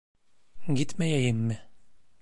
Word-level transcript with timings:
Gitmeyeyim 0.67 1.37
mi? 1.47 1.61